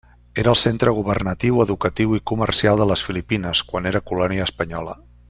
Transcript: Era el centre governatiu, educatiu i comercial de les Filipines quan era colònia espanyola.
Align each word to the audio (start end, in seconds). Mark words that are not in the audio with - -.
Era 0.43 0.49
el 0.53 0.57
centre 0.61 0.93
governatiu, 0.99 1.59
educatiu 1.65 2.17
i 2.19 2.23
comercial 2.31 2.81
de 2.83 2.89
les 2.93 3.07
Filipines 3.11 3.63
quan 3.73 3.91
era 3.95 4.07
colònia 4.13 4.49
espanyola. 4.51 4.99